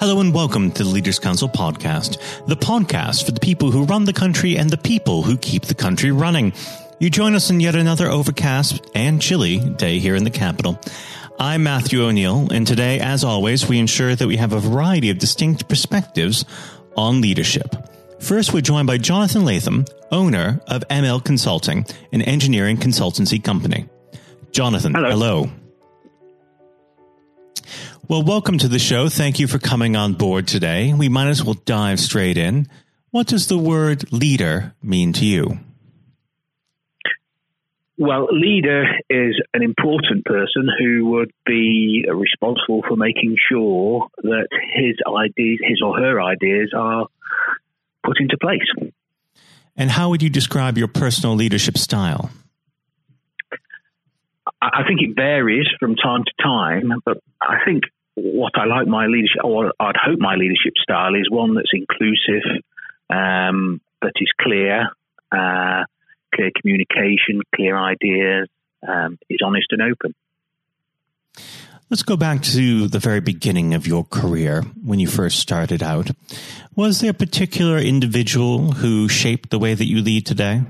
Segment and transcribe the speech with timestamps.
[0.00, 4.04] Hello and welcome to the Leaders Council podcast, the podcast for the people who run
[4.04, 6.52] the country and the people who keep the country running.
[7.00, 10.78] You join us on yet another overcast and chilly day here in the capital.
[11.40, 15.18] I'm Matthew O'Neill, and today, as always, we ensure that we have a variety of
[15.18, 16.44] distinct perspectives
[16.96, 17.74] on leadership.
[18.20, 23.88] First, we're joined by Jonathan Latham, owner of ML Consulting, an engineering consultancy company.
[24.52, 25.10] Jonathan, hello.
[25.10, 25.50] hello.
[28.08, 29.10] Well, welcome to the show.
[29.10, 30.94] Thank you for coming on board today.
[30.94, 32.66] We might as well dive straight in.
[33.10, 35.58] What does the word leader mean to you?
[37.98, 44.96] Well, leader is an important person who would be responsible for making sure that his
[45.06, 47.08] ideas, his or her ideas, are
[48.02, 48.90] put into place.
[49.76, 52.30] And how would you describe your personal leadership style?
[54.62, 57.84] I think it varies from time to time, but I think
[58.18, 62.62] what I like my leadership, or I'd hope my leadership style is one that's inclusive,
[63.10, 64.88] um, that is clear,
[65.32, 65.84] uh,
[66.34, 68.48] clear communication, clear ideas,
[68.86, 70.14] um, is honest and open.
[71.90, 76.10] Let's go back to the very beginning of your career when you first started out.
[76.76, 80.62] Was there a particular individual who shaped the way that you lead today?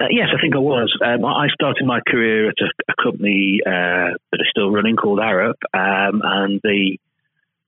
[0.00, 0.92] Uh, yes, I think I was.
[1.04, 5.20] Um, I started my career at a, a company uh, that is still running called
[5.20, 6.98] Arup, um, and the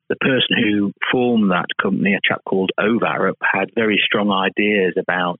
[0.09, 4.95] the person who formed that company, a chap called Ove Arup, had very strong ideas
[4.97, 5.39] about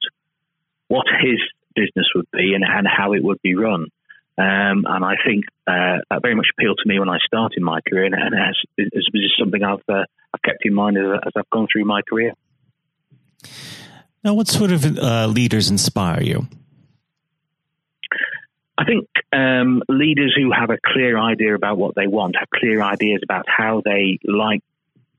[0.89, 1.39] what his
[1.75, 3.87] business would be and, and how it would be run.
[4.39, 7.81] Um, and I think uh, that very much appealed to me when I started my
[7.89, 11.33] career, and, and has, is, is something I've uh, I've kept in mind as, as,
[11.37, 12.35] I've gone through my career.
[14.23, 16.49] Now, what sort of uh, leaders inspire you?
[18.79, 22.83] I think um, leaders who have a clear idea about what they want, have clear
[22.83, 24.63] ideas about how they like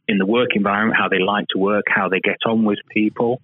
[0.08, 3.42] in the work environment, how they like to work, how they get on with people.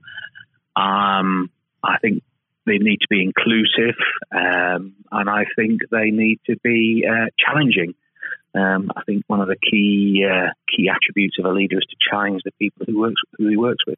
[0.76, 1.50] Um,
[1.84, 2.24] I think
[2.66, 3.96] they need to be inclusive,
[4.32, 7.96] um, and I think they need to be uh, challenging.
[8.56, 11.96] Um, I think one of the key uh, key attributes of a leader is to
[12.10, 13.98] challenge the people who works who he works with.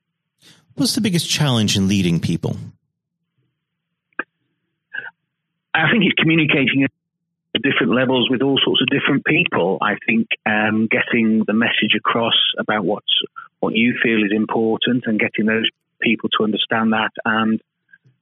[0.75, 2.57] What's the biggest challenge in leading people?
[5.75, 9.78] I think it's communicating at different levels with all sorts of different people.
[9.81, 13.22] I think um, getting the message across about what's
[13.59, 15.69] what you feel is important and getting those
[16.02, 17.62] people to understand that and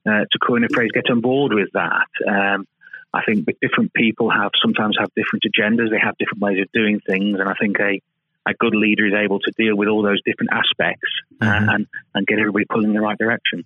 [0.06, 2.08] uh, to coin a phrase, get on board with that.
[2.28, 2.68] Um,
[3.14, 5.92] I think different people have sometimes have different agendas.
[5.92, 8.02] They have different ways of doing things, and I think a
[8.46, 11.10] a good leader is able to deal with all those different aspects
[11.42, 11.70] uh, mm-hmm.
[11.70, 13.64] and and get everybody pulling in the right direction.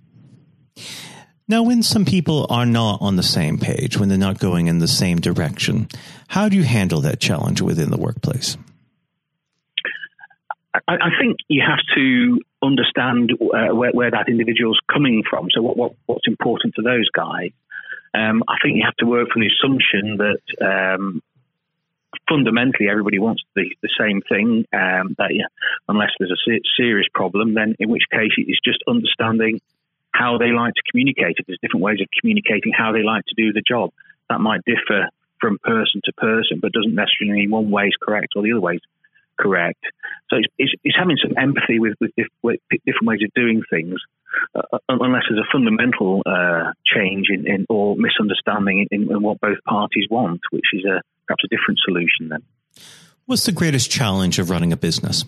[1.50, 4.80] Now, when some people are not on the same page, when they're not going in
[4.80, 5.88] the same direction,
[6.28, 8.58] how do you handle that challenge within the workplace?
[10.74, 15.48] I, I think you have to understand uh, where, where, that individual's coming from.
[15.52, 17.52] So, what, what, what's important to those guys?
[18.14, 21.22] Um, I think you have to work from the assumption that um,
[22.28, 24.66] fundamentally everybody wants the, the same thing.
[24.74, 25.48] Um, that yeah,
[25.88, 29.62] unless there's a serious problem, then in which case it's just understanding
[30.18, 31.36] how they like to communicate.
[31.38, 33.92] If there's different ways of communicating how they like to do the job,
[34.30, 38.34] that might differ from person to person, but doesn't necessarily mean one way is correct
[38.36, 38.82] or the other way is
[39.40, 39.84] correct.
[40.30, 42.12] So it's, it's, it's having some empathy with, with,
[42.42, 43.96] with, different ways of doing things,
[44.56, 49.58] uh, unless there's a fundamental uh, change in, in, or misunderstanding in, in, what both
[49.66, 52.44] parties want, which is a, perhaps a different solution then.
[53.26, 55.24] What's the greatest challenge of running a business?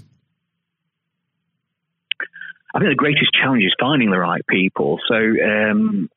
[2.74, 5.00] I think the greatest challenge is finding the right people.
[5.08, 6.10] So, um,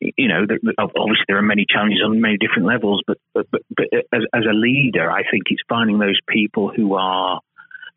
[0.00, 0.46] you know,
[0.78, 4.44] obviously there are many challenges on many different levels, but but, but, but as, as,
[4.48, 7.40] a leader, I think it's finding those people who are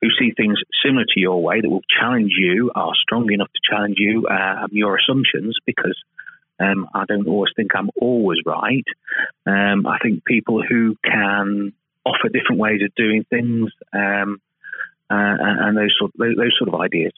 [0.02, 3.74] who see things similar to your way that will challenge you, are strong enough to
[3.74, 5.98] challenge you, uh, your assumptions, because
[6.60, 8.84] um, I don't always think I'm always right.
[9.46, 11.72] Um, I think people who can
[12.06, 14.42] offer different ways of doing things um,
[15.10, 17.14] uh, and those sort those, those sort of ideas.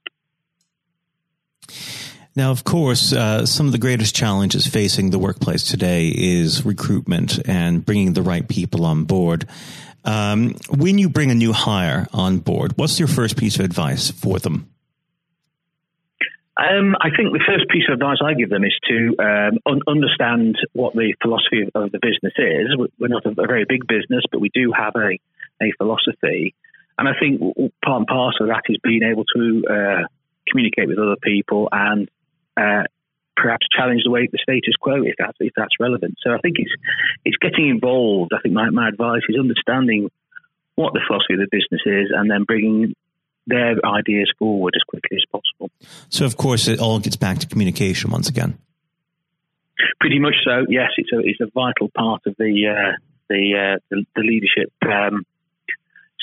[2.35, 7.39] Now, of course, uh, some of the greatest challenges facing the workplace today is recruitment
[7.47, 9.47] and bringing the right people on board.
[10.03, 14.11] Um, when you bring a new hire on board, what's your first piece of advice
[14.11, 14.69] for them?
[16.57, 19.81] Um, I think the first piece of advice I give them is to um, un-
[19.87, 22.89] understand what the philosophy of, the business is.
[22.97, 25.19] We're not a, a, very big business, but we do have a,
[25.61, 26.55] a philosophy.
[26.97, 27.41] And I think
[27.83, 30.07] part and parcel of that is being able to uh,
[30.49, 32.09] communicate with other people and
[32.57, 32.83] uh,
[33.35, 36.15] perhaps challenge the way the status quo if that's if that's relevant.
[36.23, 36.71] So I think it's
[37.23, 38.31] it's getting involved.
[38.33, 40.09] I think my, my advice is understanding
[40.75, 42.95] what the philosophy of the business is, and then bringing
[43.47, 45.71] their ideas forward as quickly as possible.
[46.09, 48.57] So, of course, it all gets back to communication once again.
[49.99, 50.65] Pretty much so.
[50.69, 52.97] Yes, it's a it's a vital part of the uh,
[53.29, 55.25] the, uh, the, the leadership um,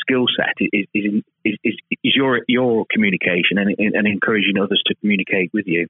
[0.02, 5.50] skill set is, is, is, is, your your communication and, and encouraging others to communicate
[5.52, 5.86] with you.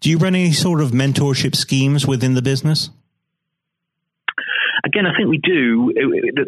[0.00, 2.90] Do you run any sort of mentorship schemes within the business?
[4.84, 5.92] Again, I think we do.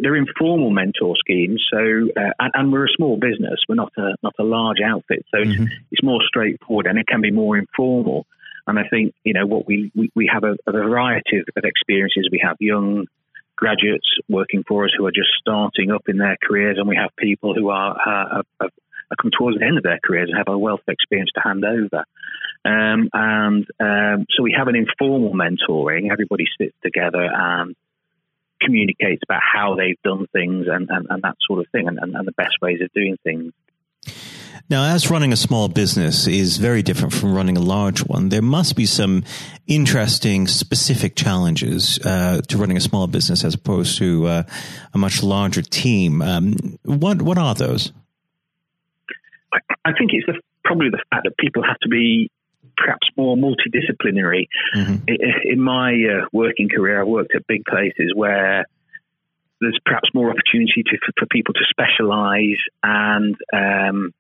[0.03, 1.65] They're informal mentor schemes.
[1.73, 3.61] So, uh, and, and, we're a small business.
[3.69, 5.25] We're not a not a large outfit.
[5.31, 5.63] So mm-hmm.
[5.63, 8.27] it's, it's, more straightforward, and it can be more informal.
[8.67, 11.65] And I think you know what we we, we have a, a variety of, of
[11.65, 12.29] experiences.
[12.33, 13.07] We have young
[13.57, 17.11] graduates working for us who are just starting up in their careers, and we have
[17.17, 18.71] people who are, have, have
[19.21, 21.65] come towards the end of their careers and have a wealth of experience to hand
[21.65, 22.05] over.
[22.65, 26.11] Um, and um, so we have an informal mentoring.
[26.11, 27.77] Everybody sits together and
[28.61, 32.15] communicates about how they've done things and, and, and that sort of thing and, and,
[32.15, 33.53] and the best ways of doing things.
[34.71, 38.43] Now, as running a small business is very different from running a large one, there
[38.43, 39.25] must be some
[39.67, 44.43] interesting, specific challenges uh, to running a small business as opposed to uh,
[44.95, 46.23] a much larger team.
[46.23, 47.93] Um, what what are those?
[49.53, 52.31] I, I think it's the, probably the fact that people have to be
[52.77, 54.47] perhaps more multidisciplinary.
[54.75, 55.05] Mm-hmm.
[55.45, 58.65] In my uh, working career, I've worked at big places where
[59.61, 64.15] there's perhaps more opportunity to, for, for people to specialize and um,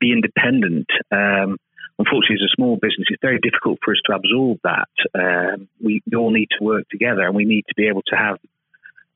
[0.00, 0.86] be independent.
[1.10, 1.56] Um,
[1.98, 4.88] unfortunately, as a small business, it's very difficult for us to absorb that.
[5.14, 8.16] Um, we, we, all need to work together, and we need to be able to
[8.16, 8.38] have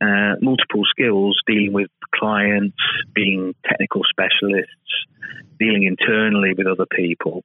[0.00, 2.76] uh, multiple skills dealing with clients,
[3.14, 4.70] being technical specialists,
[5.58, 7.42] dealing internally with other people.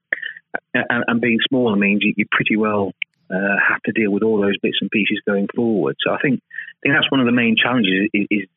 [0.73, 2.91] And, and being smaller means you, you pretty well
[3.31, 5.95] uh, have to deal with all those bits and pieces going forward.
[6.05, 8.47] So I think I think that's one of the main challenges is, is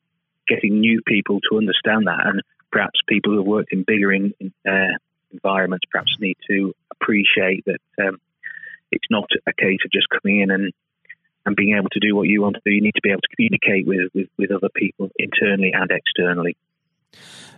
[0.47, 4.35] getting new people to understand that and perhaps people who have worked in bigger in,
[4.41, 4.97] in, uh,
[5.33, 8.19] environments perhaps need to appreciate that um,
[8.91, 10.73] it's not a case of just coming in and
[11.45, 12.73] and being able to do what you want to do.
[12.73, 16.57] You need to be able to communicate with with, with other people internally and externally.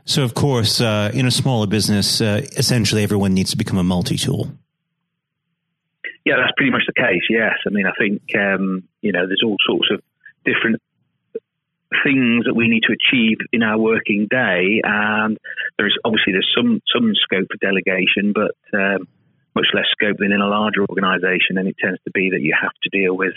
[0.04, 3.84] So, of course, uh, in a smaller business, uh, essentially everyone needs to become a
[3.84, 4.50] multi-tool.
[6.24, 7.22] Yeah, that's pretty much the case.
[7.28, 10.02] Yes, I mean, I think um, you know, there's all sorts of
[10.44, 10.80] different
[12.04, 14.80] things that we need to achieve in our working day.
[14.84, 15.38] And
[15.78, 19.08] there's obviously there's some some scope for delegation, but um,
[19.54, 21.56] much less scope than in a larger organisation.
[21.56, 23.34] And it tends to be that you have to deal with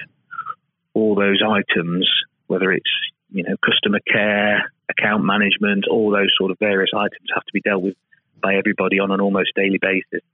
[0.93, 2.09] all those items,
[2.47, 2.91] whether it's
[3.29, 7.61] you know customer care, account management, all those sort of various items have to be
[7.61, 7.95] dealt with
[8.41, 10.25] by everybody on an almost daily basis.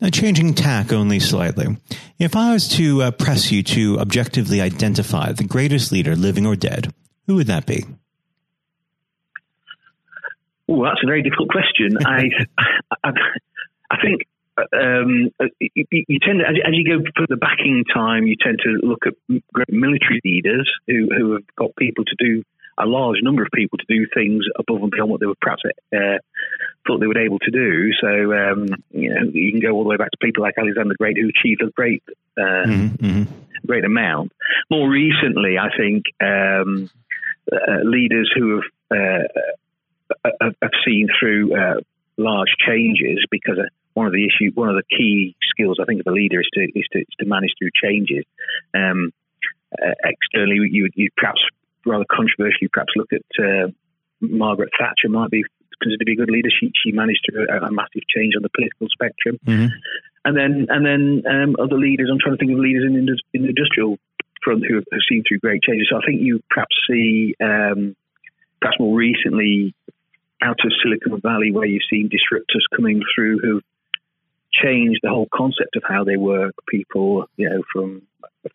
[0.00, 1.78] Now, changing tack only slightly.
[2.18, 6.54] If I was to uh, press you to objectively identify the greatest leader, living or
[6.54, 6.92] dead,
[7.26, 7.84] who would that be?
[10.68, 11.96] Oh, that's a very difficult question.
[12.06, 12.24] I,
[13.04, 13.10] I,
[13.90, 14.22] I think
[14.72, 15.30] um,
[15.60, 18.86] you, you, tend to, as, as, you go for the backing time, you tend to
[18.86, 19.14] look at
[19.52, 22.42] great military leaders who, who have got people to do
[22.78, 25.62] a large number of people to do things above and beyond what they were perhaps
[25.94, 26.18] uh,
[26.86, 27.90] thought they were able to do.
[28.00, 30.90] So um, you know, you can go all the way back to people like Alexander
[30.90, 32.02] the Great who achieved a great,
[32.36, 33.06] uh, mm-hmm.
[33.06, 33.66] mm-hmm.
[33.66, 34.32] great amount.
[34.70, 36.04] More recently, I think.
[36.20, 36.90] Um,
[37.52, 41.80] uh, leaders who have, uh, have, have seen through uh,
[42.16, 43.58] large changes because
[43.94, 46.48] one of the issue, one of the key skills I think of a leader is
[46.54, 48.24] to is to, is to manage through changes.
[48.74, 49.12] Um,
[49.72, 51.40] uh, externally, you you perhaps
[51.84, 53.68] rather controversially perhaps look at uh,
[54.20, 55.44] Margaret Thatcher might be
[55.80, 56.50] considered to be a good leader.
[56.50, 59.72] She she managed through a, a massive change on the political spectrum, mm-hmm.
[60.24, 62.08] and then and then um, other leaders.
[62.10, 63.98] I'm trying to think of leaders in, in the industrial
[64.42, 65.88] front who have, seen through great changes.
[65.90, 67.96] So I think you perhaps see, um,
[68.60, 69.74] perhaps more recently,
[70.42, 73.62] out of Silicon Valley, where you've seen disruptors coming through who've
[74.52, 76.54] changed the whole concept of how they work.
[76.68, 78.02] People, you know, from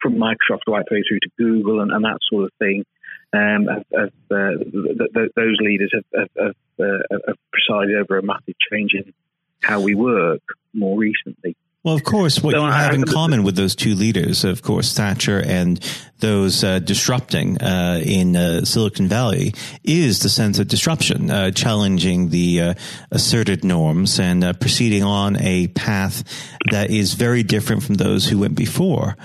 [0.01, 2.85] from Microsoft right through to Google and, and that sort of thing.
[3.33, 8.23] Um, have, have, uh, th- th- those leaders have, have, uh, have presided over a
[8.23, 9.13] massive change in
[9.61, 10.41] how we work
[10.73, 11.55] more recently.
[11.83, 14.93] Well, of course, what so you have in common with those two leaders, of course,
[14.93, 15.79] Thatcher and
[16.19, 22.29] those uh, disrupting uh, in uh, Silicon Valley, is the sense of disruption, uh, challenging
[22.29, 22.73] the uh,
[23.09, 26.23] asserted norms and uh, proceeding on a path
[26.69, 29.17] that is very different from those who went before.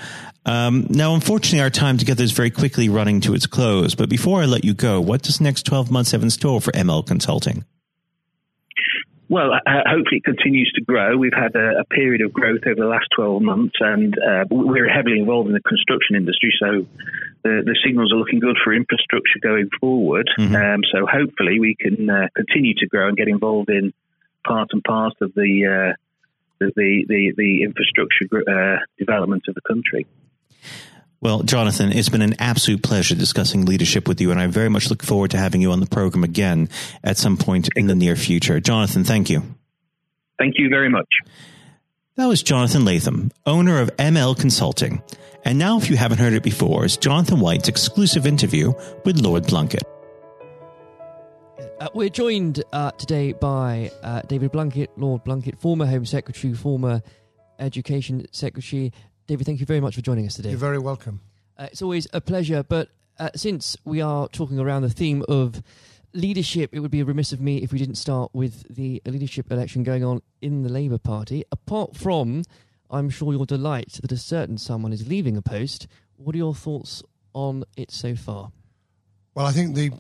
[0.47, 3.95] Um, now, unfortunately, our time together is very quickly running to its close.
[3.95, 6.63] But before I let you go, what does the next 12 months have in store
[6.63, 7.67] for ML Consulting?
[9.29, 11.17] Well, uh, hopefully it continues to grow.
[11.17, 14.89] We've had a, a, period of growth over the last 12 months, and uh, we're
[14.89, 16.87] heavily involved in the construction industry, so
[17.43, 20.31] the, the signals are looking good for infrastructure going forward.
[20.39, 20.55] Mm-hmm.
[20.55, 23.93] Um, so hopefully we can uh, continue to grow and get involved in
[24.47, 25.97] part and part of the uh,
[26.59, 30.07] the, the, the infrastructure uh, development of the country.
[31.27, 34.91] Well, Jonathan, it's been an absolute pleasure discussing leadership with you, and I very much
[34.91, 36.69] look forward to having you on the program again
[37.03, 38.61] at some point in the near future.
[38.61, 39.43] Jonathan, thank you.
[40.39, 41.09] Thank you very much.
[42.15, 45.03] That was Jonathan Latham, owner of ML Consulting.
[45.45, 48.73] And now, if you haven't heard it before, is Jonathan White's exclusive interview
[49.05, 49.83] with Lord Blunkett.
[51.81, 57.03] Uh, we're joined uh, today by uh, David Blunkett, Lord Blunkett, former Home Secretary, former
[57.59, 58.93] Education Secretary.
[59.27, 60.51] David, thank you very much for joining us today.
[60.51, 61.21] You're very welcome.
[61.59, 65.63] Uh, it's always a pleasure, but uh, since we are talking around the theme of
[66.13, 69.83] leadership, it would be remiss of me if we didn't start with the leadership election
[69.83, 71.45] going on in the Labour Party.
[71.51, 72.43] Apart from
[72.91, 75.89] I'm sure your delight that a certain someone is leaving a post.
[76.17, 77.03] What are your thoughts
[77.33, 78.53] on it so far?
[79.35, 79.91] Well, I think the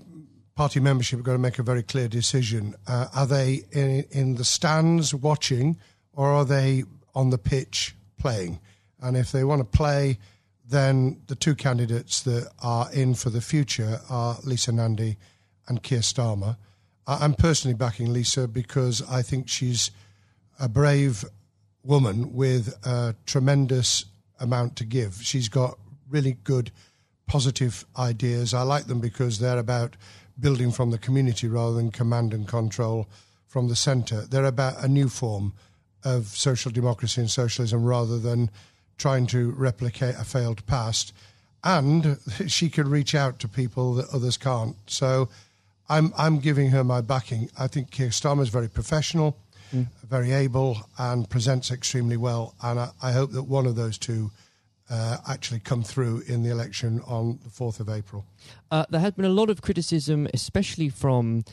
[0.54, 2.74] party membership are going to make a very clear decision.
[2.86, 5.78] Uh, are they in, in the stands watching,
[6.12, 8.60] or are they on the pitch playing?
[9.00, 10.18] And if they want to play,
[10.68, 15.16] then the two candidates that are in for the future are Lisa Nandy
[15.68, 16.56] and Keir Starmer.
[17.06, 19.90] I'm personally backing Lisa because I think she's
[20.58, 21.24] a brave
[21.84, 24.06] woman with a tremendous
[24.40, 25.20] amount to give.
[25.22, 26.72] She's got really good,
[27.26, 28.52] positive ideas.
[28.52, 29.96] I like them because they're about
[30.38, 33.08] building from the community rather than command and control
[33.46, 34.22] from the centre.
[34.22, 35.54] They're about a new form
[36.04, 38.50] of social democracy and socialism rather than
[38.98, 41.12] trying to replicate a failed past.
[41.64, 44.76] And she can reach out to people that others can't.
[44.86, 45.28] So
[45.88, 47.50] I'm I'm giving her my backing.
[47.58, 49.36] I think Keir Starmer is very professional
[49.74, 49.86] mm.
[50.08, 52.54] very able, and presents extremely well.
[52.62, 54.30] And I, I hope that one of those two
[54.88, 58.24] uh, actually come through in the election on the 4th of April.
[58.70, 61.44] Uh, there has been a lot of criticism, especially from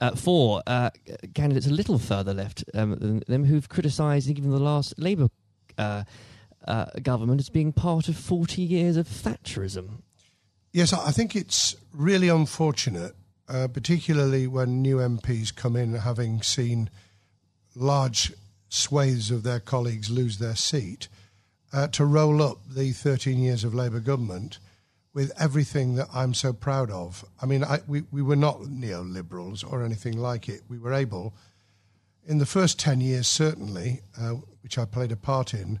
[0.00, 0.90] uh, four uh,
[1.34, 5.28] candidates a little further left um, than them who've criticised even the last Labour
[5.76, 6.04] uh,
[6.68, 10.02] uh, government as being part of 40 years of Thatcherism.
[10.72, 13.14] Yes, I think it's really unfortunate,
[13.46, 16.90] particularly when new MPs come in having seen
[17.74, 18.32] large
[18.68, 21.08] swathes of their colleagues lose their seat,
[21.72, 24.58] uh, to roll up the 13 years of Labour government
[25.14, 27.24] with everything that I'm so proud of.
[27.42, 30.62] I mean, I, we, we were not neoliberals or anything like it.
[30.68, 31.34] We were able,
[32.26, 35.80] in the first 10 years, certainly, uh, which I played a part in,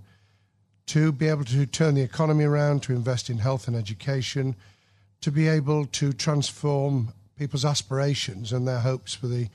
[0.88, 4.56] to be able to turn the economy around, to invest in health and education,
[5.20, 9.48] to be able to transform people's aspirations and their hopes for the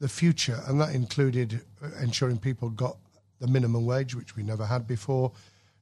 [0.00, 1.60] the future, and that included
[2.00, 2.96] ensuring people got
[3.38, 5.30] the minimum wage, which we never had before.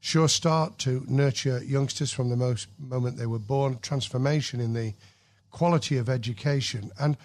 [0.01, 4.93] Sure Start to nurture youngsters from the most moment they were born, transformation in the
[5.51, 7.17] quality of education, and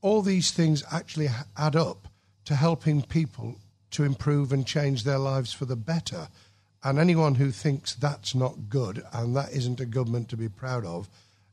[0.00, 2.08] all these things actually add up
[2.44, 3.56] to helping people
[3.90, 6.28] to improve and change their lives for the better.
[6.84, 10.84] And anyone who thinks that's not good and that isn't a government to be proud
[10.84, 11.08] of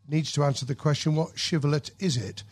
[0.07, 2.43] needs to answer the question what shibboleth is it?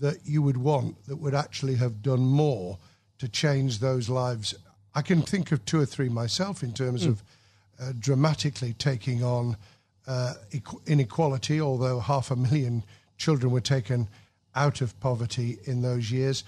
[0.00, 2.78] that you would want that would actually have done more
[3.18, 4.54] to change those lives?
[4.94, 7.10] I can think of two or three myself in terms mm.
[7.10, 7.22] of
[7.80, 9.56] uh, dramatically taking on
[10.06, 10.34] uh,
[10.86, 12.82] inequality, although half a million
[13.18, 14.08] children were taken
[14.54, 16.42] out of poverty in those years.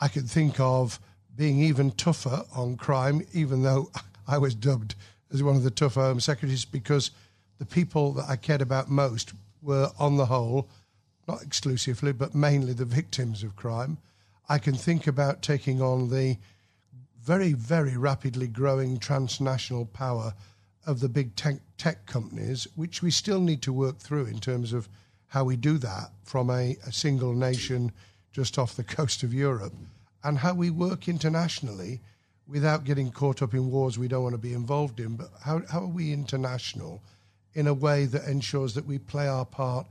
[0.00, 0.98] I can think of
[1.36, 3.90] being even tougher on crime, even though
[4.28, 4.94] I was dubbed
[5.34, 7.10] as one of the tougher Home um, Secretaries, because
[7.58, 10.68] the people that I cared about most were, on the whole,
[11.26, 13.98] not exclusively, but mainly the victims of crime.
[14.48, 16.36] I can think about taking on the
[17.20, 20.34] very, very rapidly growing transnational power
[20.86, 24.72] of the big tech, tech companies, which we still need to work through in terms
[24.72, 24.88] of
[25.28, 27.90] how we do that from a, a single nation
[28.32, 29.72] just off the coast of Europe,
[30.22, 32.00] and how we work internationally
[32.46, 35.16] without getting caught up in wars we don't want to be involved in.
[35.16, 37.02] But how, how are we international
[37.54, 39.86] in a way that ensures that we play our part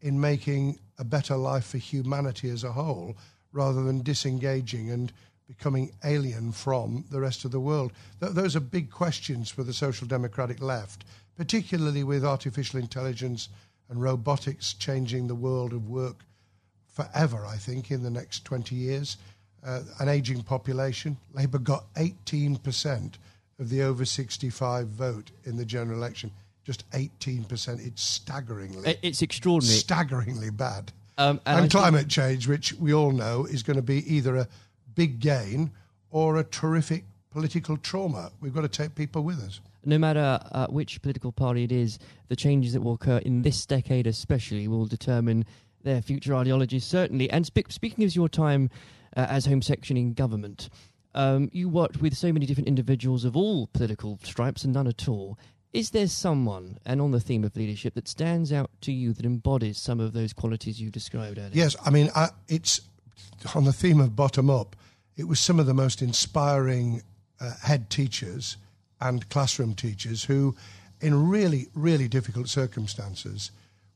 [0.00, 3.16] in making a better life for humanity as a whole
[3.52, 5.12] rather than disengaging and
[5.48, 7.92] becoming alien from the rest of the world?
[8.20, 11.04] Th- those are big questions for the social democratic left,
[11.36, 13.48] particularly with artificial intelligence
[13.88, 16.24] and robotics changing the world of work
[16.86, 19.16] forever, I think, in the next 20 years.
[19.64, 21.16] Uh, an aging population.
[21.32, 23.14] Labour got 18%
[23.58, 26.30] of the over 65 vote in the general election
[26.66, 27.86] just 18%.
[27.86, 28.98] It's staggeringly.
[29.00, 29.78] It's extraordinary.
[29.78, 30.92] Staggeringly bad.
[31.16, 34.48] Um, and, and climate change, which we all know is going to be either a
[34.96, 35.70] big gain
[36.10, 38.32] or a terrific political trauma.
[38.40, 39.60] We've got to take people with us.
[39.84, 43.64] no matter uh, which political party it is, the changes that will occur in this
[43.64, 45.44] decade, especially, will determine
[45.84, 47.30] their future ideologies, certainly.
[47.30, 48.70] And spe- speaking of your time
[49.16, 50.68] uh, as Home Section in government,
[51.14, 55.08] um, you worked with so many different individuals of all political stripes and none at
[55.08, 55.38] all.
[55.72, 59.26] Is there someone, and on the theme of leadership, that stands out to you that
[59.26, 61.50] embodies some of those qualities you described earlier?
[61.52, 62.80] Yes, I mean, I, it's
[63.54, 64.76] on the theme of bottom up.
[65.16, 67.02] It was some of the most inspiring
[67.40, 68.56] uh, head teachers
[69.00, 70.54] and classroom teachers who,
[71.00, 73.50] in really, really difficult circumstances,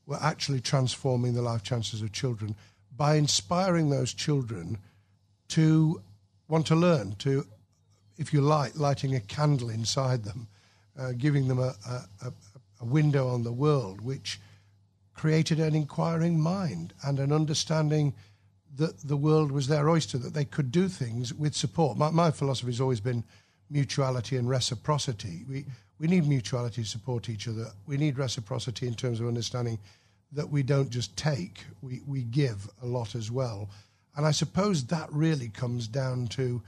[0.05, 2.55] were actually transforming the life chances of children
[2.95, 4.77] by inspiring those children
[5.51, 6.01] to
[6.47, 7.45] want to learn, to,
[8.17, 10.47] if you like, lighting a candle inside them,
[10.99, 12.33] uh, giving them a, a,
[12.81, 14.39] a window on the world, which
[15.13, 18.13] created an inquiring mind and an understanding
[18.77, 21.97] that the world was their oyster, that they could do things with support.
[21.97, 23.23] My, my philosophy has always been
[23.69, 25.43] mutuality and reciprocity.
[25.47, 25.65] We,
[25.99, 27.67] we need mutuality to support each other.
[27.85, 29.79] We need reciprocity in terms of understanding
[30.31, 33.69] that we don't just take, we, we give a lot as well.
[34.15, 36.61] And I suppose that really comes down to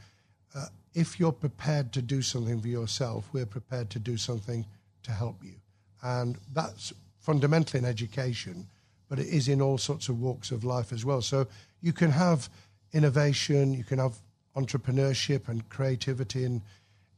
[0.55, 4.65] uh, if you're prepared to do something for yourself, we're prepared to do something
[5.03, 5.55] to help you.
[6.01, 8.67] And that's fundamentally in education,
[9.09, 11.21] but it is in all sorts of walks of life as well.
[11.21, 11.47] So
[11.81, 12.49] you can have
[12.93, 14.17] innovation, you can have
[14.55, 16.61] entrepreneurship and creativity in,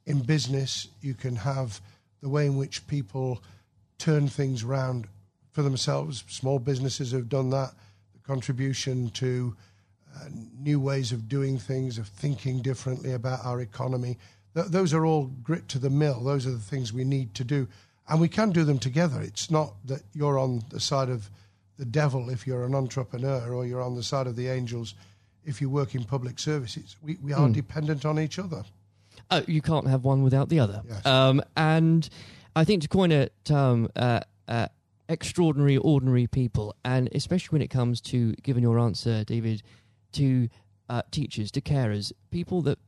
[0.05, 1.81] in business, you can have
[2.21, 3.43] the way in which people
[3.97, 5.07] turn things around
[5.51, 6.23] for themselves.
[6.27, 7.71] Small businesses have done that.
[8.13, 9.55] The contribution to
[10.15, 10.29] uh,
[10.59, 14.17] new ways of doing things, of thinking differently about our economy.
[14.55, 16.23] Th- those are all grit to the mill.
[16.23, 17.67] Those are the things we need to do.
[18.07, 19.21] And we can do them together.
[19.21, 21.29] It's not that you're on the side of
[21.77, 24.95] the devil if you're an entrepreneur or you're on the side of the angels
[25.43, 26.95] if you work in public services.
[27.01, 27.53] We, we are mm.
[27.53, 28.63] dependent on each other.
[29.31, 30.81] Oh, you can't have one without the other.
[30.87, 31.05] Yes.
[31.05, 32.07] Um, and
[32.55, 34.67] I think to coin a term, uh, uh,
[35.09, 39.63] extraordinary, ordinary people, and especially when it comes to, given your answer, David,
[40.15, 40.49] to
[40.89, 42.79] uh, teachers, to carers, people that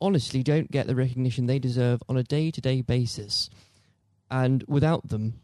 [0.00, 3.50] honestly don't get the recognition they deserve on a day to day basis.
[4.30, 5.40] And without them,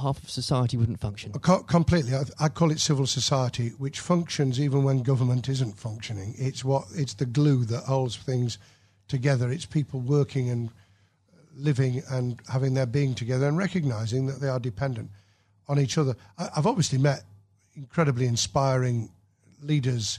[0.00, 1.32] half of society wouldn't function.
[1.32, 2.14] completely.
[2.14, 6.34] I, I, call it civil society, which functions even when government isn't functioning.
[6.36, 8.58] It's what it's the glue that holds things
[9.08, 9.50] together.
[9.50, 10.70] It's people working and
[11.56, 15.10] living and having their being together and recognizing that they are dependent
[15.68, 16.14] on each other.
[16.38, 17.22] I, I've obviously met
[17.74, 19.10] incredibly inspiring
[19.62, 20.18] leaders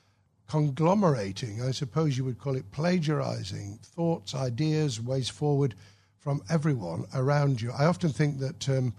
[0.51, 5.75] conglomerating, I suppose you would call it plagiarizing thoughts, ideas, ways forward
[6.19, 7.71] from everyone around you.
[7.71, 8.93] I often think that um,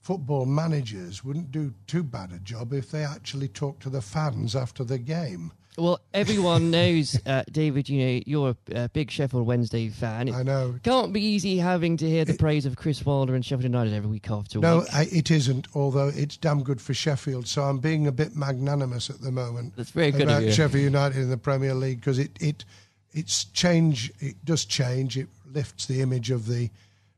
[0.00, 4.56] football managers wouldn't do too bad a job if they actually talked to the fans
[4.56, 5.52] after the game.
[5.76, 7.88] Well, everyone knows, uh, David.
[7.88, 10.28] You know you're a, a big Sheffield Wednesday fan.
[10.28, 10.76] It I know.
[10.84, 14.08] can't be easy having to hear the praise of Chris Wilder and Sheffield United every
[14.08, 14.94] week after No, week.
[14.94, 15.66] I, it isn't.
[15.74, 19.74] Although it's damn good for Sheffield, so I'm being a bit magnanimous at the moment.
[19.76, 20.52] That's very good about of you.
[20.52, 22.64] Sheffield United in the Premier League because it it
[23.12, 24.12] it's change.
[24.20, 25.18] It does change.
[25.18, 26.70] It lifts the image of the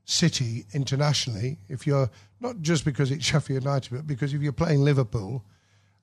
[0.07, 1.59] city internationally.
[1.69, 2.09] If you're
[2.41, 5.45] not just because it's Sheffield United, but because if you're playing Liverpool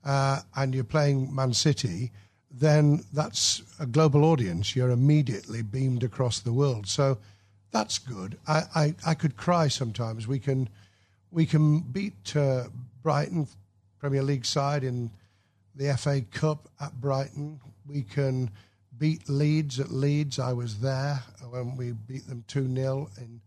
[0.06, 2.12] uh, and you're playing Man City,
[2.54, 4.76] then that's a global audience.
[4.76, 6.88] You're immediately beamed across the world.
[6.88, 7.18] So
[7.72, 8.38] that's good.
[8.48, 10.28] I, I, I could cry sometimes.
[10.28, 10.70] We can
[11.32, 12.66] we can beat uh,
[13.02, 13.48] Brighton
[14.00, 15.10] Premier League side in
[15.76, 17.60] the FA Cup at Brighton.
[17.88, 18.52] We can
[19.00, 20.38] beat Leeds at Leeds.
[20.38, 23.42] I was there when we beat them 2 0 in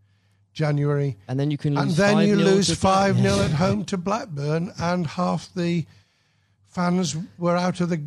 [0.51, 1.15] January.
[1.29, 1.83] and then you can lose.
[1.83, 5.85] And then you 5-0 lose 5 0 at home to Blackburn, and half the
[6.65, 8.03] fans were out of the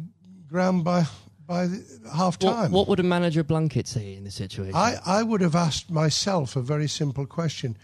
[0.50, 1.06] ground by,
[1.46, 1.68] by
[2.12, 2.72] half time.
[2.72, 4.74] what would a manager Blunkett say in this situation?
[4.74, 7.76] I, I would have asked myself a very simple question.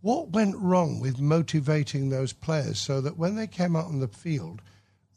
[0.00, 4.08] What went wrong with motivating those players so that when they came out on the
[4.08, 4.62] field,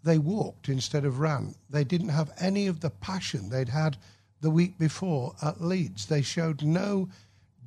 [0.03, 1.55] they walked instead of ran?
[1.69, 3.97] They didn't have any of the passion they'd had
[4.41, 6.07] the week before at Leeds.
[6.07, 7.09] They showed no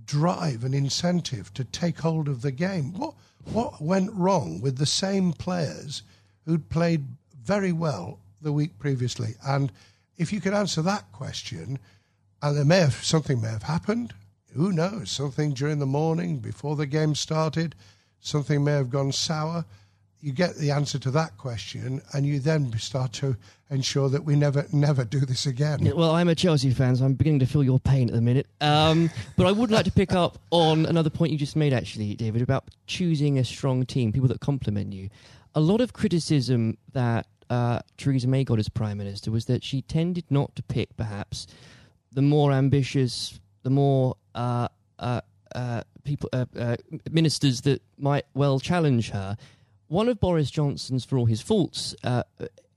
[0.05, 2.93] drive and incentive to take hold of the game.
[2.93, 3.15] What,
[3.53, 6.03] what went wrong with the same players
[6.45, 7.05] who'd played
[7.45, 9.35] very well the week previously?
[9.47, 9.73] And
[10.17, 11.79] if you could answer that question,
[12.43, 14.15] and there may have something may have happened.
[14.55, 15.11] Who knows?
[15.11, 17.75] Something during the morning before the game started,
[18.21, 19.65] something may have gone sour.
[20.21, 23.37] You get the answer to that question, and you then start to
[23.71, 25.85] ensure that we never, never do this again.
[25.85, 28.21] Yeah, Well, I'm a Chelsea fan, so I'm beginning to feel your pain at the
[28.21, 28.49] minute.
[28.61, 32.17] Um, but I would like to pick up on another point you just made, actually,
[32.17, 35.09] David, about choosing a strong team, people that complement you.
[35.55, 39.83] A lot of criticism that uh, Theresa May got as Prime Minister was that she
[39.83, 41.47] tended not to pick, perhaps,
[42.13, 45.21] the more ambitious, the more uh, uh,
[45.55, 46.77] uh, people, uh, uh,
[47.11, 49.37] ministers that might well challenge her.
[49.89, 52.23] One of Boris Johnson's, for all his faults, uh,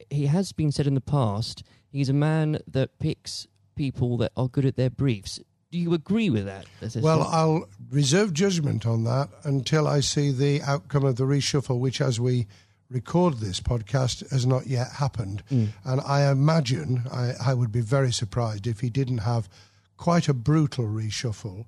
[0.10, 4.48] he has been said in the past, he's a man that picks people that are
[4.48, 5.40] good at their briefs.
[5.72, 6.66] Do you agree with that?
[7.02, 12.02] Well, I'll reserve judgment on that until I see the outcome of the reshuffle, which,
[12.02, 12.48] as we
[12.92, 15.44] record this podcast, has not yet happened.
[15.50, 15.66] Hmm.
[15.86, 19.50] And I imagine I, I would be very surprised if he didn't have
[19.98, 21.66] quite a brutal reshuffle,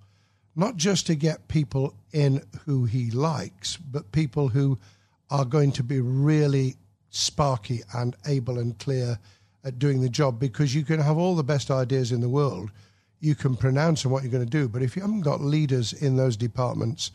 [0.55, 4.77] not just to get people in who he likes, but people who
[5.29, 6.75] are going to be really
[7.09, 9.19] sparky and able and clear
[9.63, 12.71] at doing the job because you can have all the best ideas in the world
[13.19, 14.67] you can pronounce on what you're going to do.
[14.67, 17.11] But if you haven't got leaders in those departments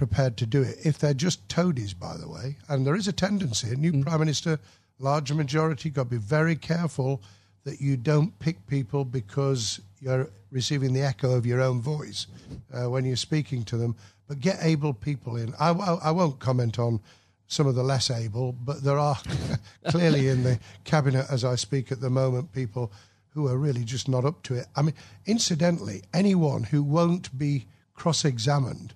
[0.00, 3.12] prepared to do it, if they're just toadies, by the way, and there is a
[3.12, 4.58] tendency, a new prime minister,
[4.98, 7.20] large majority, got to be very careful
[7.64, 12.28] that you don't pick people because you're receiving the echo of your own voice
[12.72, 13.94] uh, when you're speaking to them.
[14.26, 15.52] But get able people in.
[15.60, 17.00] I, I, I won't comment on
[17.46, 19.18] some of the less able, but there are
[19.88, 22.90] clearly in the cabinet as I speak at the moment people
[23.34, 24.66] who are really just not up to it.
[24.74, 24.94] I mean,
[25.26, 28.94] incidentally, anyone who won't be cross examined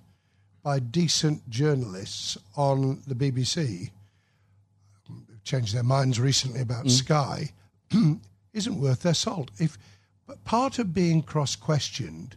[0.64, 3.90] by decent journalists on the BBC,
[5.06, 6.90] who've changed their minds recently about mm.
[6.90, 7.52] Sky,
[8.52, 9.50] isn't worth their salt.
[9.60, 9.78] If
[10.26, 12.34] but part of being cross questioned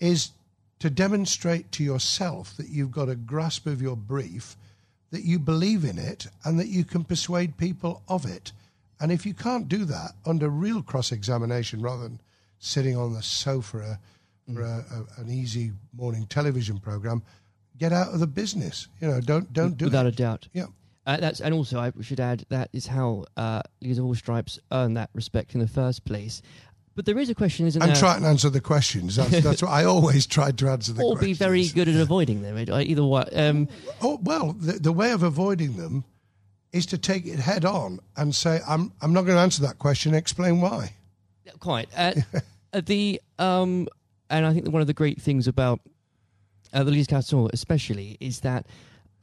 [0.00, 0.32] is
[0.80, 4.56] to demonstrate to yourself that you've got a grasp of your brief,
[5.12, 8.50] that you believe in it, and that you can persuade people of it.
[8.98, 12.20] And if you can't do that under real cross examination rather than
[12.58, 14.00] sitting on the sofa
[14.52, 14.84] for a,
[15.18, 17.22] a, an easy morning television program,
[17.78, 18.88] get out of the business.
[19.00, 20.14] You know, don't don't do without it.
[20.14, 20.48] a doubt.
[20.52, 20.66] Yeah.
[21.06, 24.58] Uh, that's and also I should add that is how uh, leaders of all stripes
[24.72, 26.42] earn that respect in the first place.
[26.96, 27.96] But there is a question, isn't And there?
[28.00, 29.16] try and answer the questions.
[29.16, 31.38] That's that's what I always tried to answer the or questions.
[31.38, 32.58] be very good at avoiding them.
[32.58, 33.68] Either way, um,
[34.02, 36.04] Oh well, the, the way of avoiding them
[36.72, 39.78] is to take it head on and say, "I'm I'm not going to answer that
[39.78, 40.14] question.
[40.14, 40.92] Explain why."
[41.60, 41.88] quite.
[41.96, 42.12] Uh,
[42.72, 43.88] uh, the um,
[44.30, 45.80] and I think that one of the great things about
[46.72, 48.66] uh, the Leaders Council, especially, is that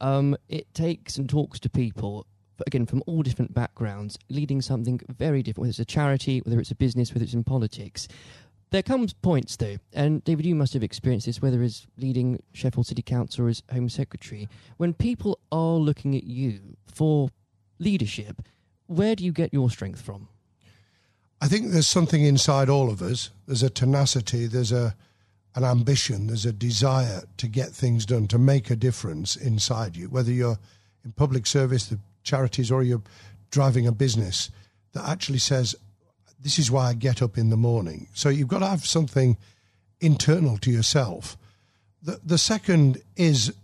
[0.00, 2.26] um, it takes and talks to people
[2.66, 5.62] again from all different backgrounds, leading something very different.
[5.62, 8.08] Whether it's a charity, whether it's a business, whether it's in politics.
[8.70, 12.86] There comes points though, and David, you must have experienced this, whether as leading Sheffield
[12.86, 17.28] City Council or as Home Secretary, when people are looking at you for
[17.78, 18.42] leadership.
[18.86, 20.28] Where do you get your strength from?
[21.40, 23.30] I think there's something inside all of us.
[23.46, 24.46] There's a tenacity.
[24.46, 24.94] There's a
[25.54, 26.26] an ambition.
[26.26, 30.08] There's a desire to get things done, to make a difference inside you.
[30.08, 30.58] Whether you're
[31.04, 33.02] in public service, the charities, or you're
[33.50, 34.50] driving a business
[34.92, 35.76] that actually says,
[36.40, 38.08] this is why I get up in the morning.
[38.14, 39.36] So you've got to have something
[40.00, 41.36] internal to yourself.
[42.02, 43.54] The, the second is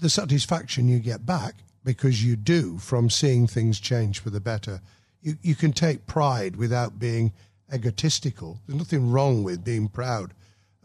[0.00, 4.80] the satisfaction you get back because you do from seeing things change for the better.
[5.22, 7.32] You, you can take pride without being
[7.72, 8.58] egotistical.
[8.66, 10.34] There's nothing wrong with being proud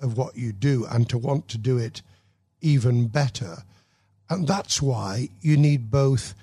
[0.01, 2.01] of what you do and to want to do it
[2.61, 3.63] even better.
[4.29, 6.33] And that's why you need both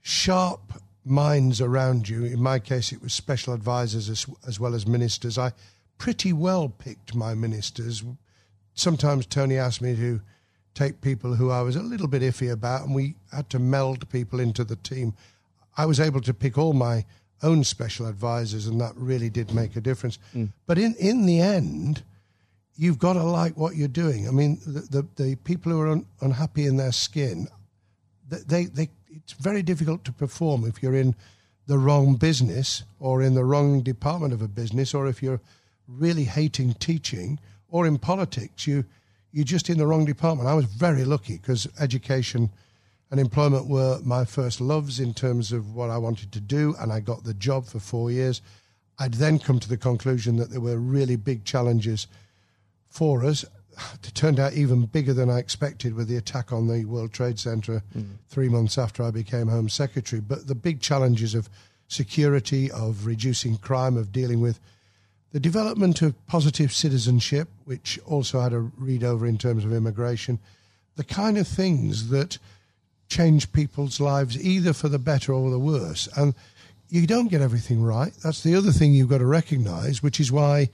[0.00, 2.24] sharp minds around you.
[2.24, 5.38] In my case, it was special advisors as, as well as ministers.
[5.38, 5.52] I
[5.98, 8.04] pretty well picked my ministers.
[8.74, 10.20] Sometimes Tony asked me to
[10.74, 14.08] take people who I was a little bit iffy about, and we had to meld
[14.10, 15.14] people into the team.
[15.76, 17.04] I was able to pick all my
[17.42, 20.18] own special advisors, and that really did make a difference.
[20.34, 20.50] Mm.
[20.66, 22.02] But in, in the end,
[22.76, 24.28] you've got to like what you're doing.
[24.28, 27.48] I mean, the, the, the people who are un, unhappy in their skin,
[28.28, 31.14] they, they, it's very difficult to perform if you're in
[31.66, 35.40] the wrong business or in the wrong department of a business or if you're
[35.86, 38.84] really hating teaching or in politics you
[39.32, 42.50] you're just in the wrong department i was very lucky because education
[43.10, 46.92] and employment were my first loves in terms of what i wanted to do and
[46.92, 48.42] i got the job for 4 years
[48.98, 52.06] i'd then come to the conclusion that there were really big challenges
[52.88, 53.44] for us
[53.94, 57.38] it turned out even bigger than I expected with the attack on the World Trade
[57.38, 58.06] Center mm.
[58.28, 60.20] three months after I became Home Secretary.
[60.20, 61.48] But the big challenges of
[61.88, 64.60] security, of reducing crime, of dealing with
[65.32, 70.38] the development of positive citizenship, which also had a read over in terms of immigration,
[70.96, 72.38] the kind of things that
[73.10, 76.08] change people's lives either for the better or the worse.
[76.16, 76.34] And
[76.88, 78.12] you don't get everything right.
[78.24, 80.70] That's the other thing you've got to recognize, which is why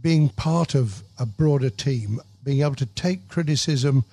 [0.00, 4.04] being part of a broader team, being able to take criticism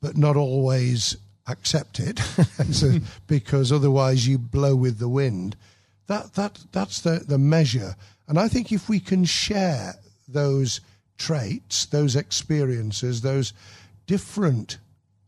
[0.00, 1.16] but not always
[1.48, 2.18] accept it,
[2.70, 5.56] so, because otherwise you blow with the wind.
[6.06, 7.96] That that that's the the measure.
[8.28, 9.94] And I think if we can share
[10.28, 10.80] those
[11.18, 13.52] traits, those experiences, those
[14.06, 14.78] different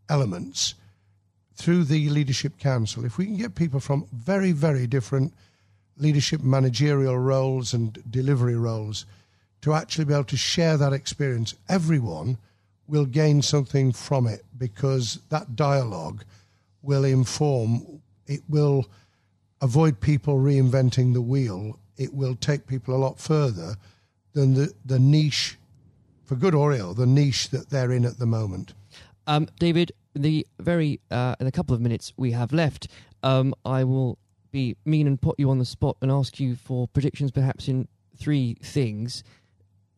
[0.08, 0.74] elements
[1.58, 5.34] through the leadership council, if we can get people from very very different
[5.96, 9.04] leadership managerial roles and delivery roles
[9.60, 12.38] to actually be able to share that experience, everyone
[12.86, 16.22] will gain something from it because that dialogue
[16.82, 18.86] will inform, it will
[19.60, 21.76] avoid people reinventing the wheel.
[21.96, 23.74] It will take people a lot further
[24.32, 25.58] than the, the niche,
[26.24, 28.74] for good or ill, the niche that they're in at the moment.
[29.26, 32.88] Um, David, the very uh, in a couple of minutes we have left,
[33.22, 34.18] um, I will
[34.50, 37.88] be mean and put you on the spot and ask you for predictions, perhaps in
[38.16, 39.22] three things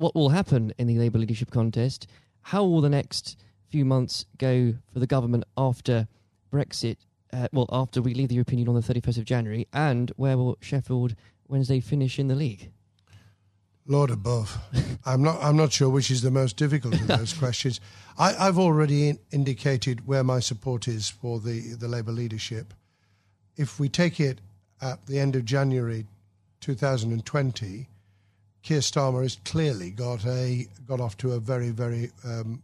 [0.00, 2.06] what will happen in the Labour leadership contest?
[2.40, 3.36] How will the next
[3.68, 6.08] few months go for the government after
[6.50, 6.96] Brexit?
[7.34, 10.38] Uh, well, after we leave the European Union on the 31st of January, and where
[10.38, 11.14] will Sheffield
[11.48, 12.70] Wednesday finish in the league?
[13.90, 14.56] Lord above,
[15.04, 15.42] I'm not.
[15.42, 17.80] I'm not sure which is the most difficult of those questions.
[18.16, 22.72] I, have already in, indicated where my support is for the the Labour leadership.
[23.56, 24.40] If we take it
[24.80, 26.06] at the end of January
[26.60, 27.88] 2020,
[28.62, 32.62] Keir Starmer has clearly got a got off to a very very um,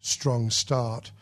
[0.00, 1.12] strong start.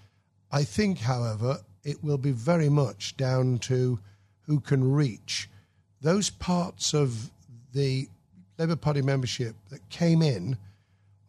[0.51, 3.99] I think, however, it will be very much down to
[4.47, 5.51] who can reach
[6.01, 7.31] those parts of
[7.75, 8.09] the
[8.59, 10.57] Labour Party membership that came in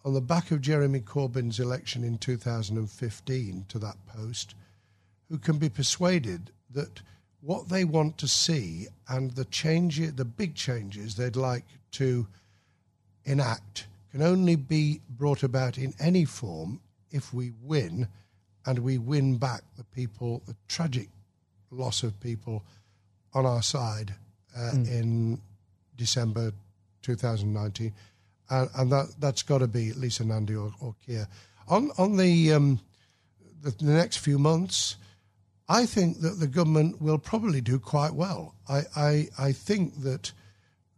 [0.03, 4.53] on the back of Jeremy Corbyn's election in 2015 to that post,
[5.29, 7.01] who can be persuaded that
[7.41, 12.27] what they want to see and the change, the big changes they'd like to
[13.23, 16.79] enact can only be brought about in any form
[17.11, 18.07] if we win
[18.65, 21.09] and we win back the people, the tragic
[21.71, 22.63] loss of people
[23.33, 24.13] on our side
[24.55, 24.89] uh, mm.
[24.89, 25.41] in
[25.95, 26.51] December
[27.05, 27.93] 2019.
[28.49, 31.27] And, and that, that's got to be Lisa Nandy or, or Keir.
[31.67, 32.79] On, on the, um,
[33.61, 34.97] the, the next few months,
[35.67, 38.55] I think that the government will probably do quite well.
[38.69, 40.31] I, I, I think that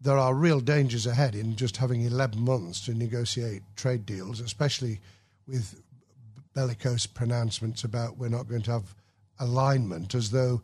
[0.02, 5.00] there are real dangers ahead in just having 11 months to negotiate trade deals, especially
[5.48, 5.82] with
[6.54, 8.96] bellicose pronouncements about we're not going to have
[9.40, 10.62] alignment, as though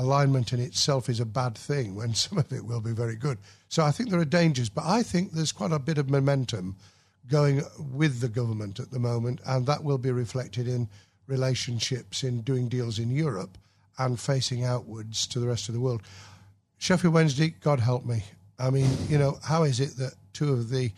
[0.00, 3.38] alignment in itself is a bad thing when some of it will be very good.
[3.68, 6.76] So I think there are dangers, but I think there's quite a bit of momentum
[7.28, 10.88] going with the government at the moment, and that will be reflected in
[11.26, 13.58] relationships, in doing deals in Europe
[13.98, 16.02] and facing outwards to the rest of the world.
[16.78, 18.24] Sheffield Wednesday, God help me.
[18.58, 20.90] I mean, you know, how is it that two of the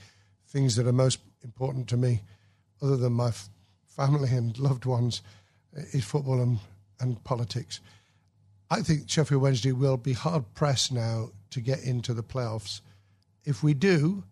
[0.48, 2.22] things that are most important to me,
[2.80, 3.48] other than my f-
[3.86, 5.22] family and loved ones,
[5.74, 6.58] is football and,
[7.00, 7.80] and politics?
[8.72, 12.80] I think Sheffield Wednesday will be hard pressed now to get into the playoffs
[13.44, 14.24] if we do,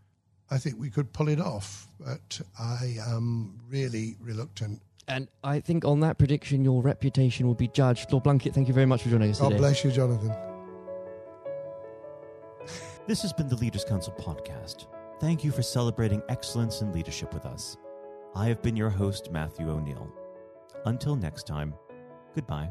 [0.50, 1.88] I think we could pull it off.
[1.98, 4.80] But I am really reluctant.
[5.08, 8.12] And I think on that prediction, your reputation will be judged.
[8.12, 9.58] Lord Blunkett, thank you very much for joining us God today.
[9.58, 10.32] bless you, Jonathan.
[13.06, 14.86] This has been the Leaders Council podcast.
[15.20, 17.76] Thank you for celebrating excellence in leadership with us.
[18.34, 20.10] I have been your host, Matthew O'Neill.
[20.86, 21.74] Until next time,
[22.34, 22.70] goodbye.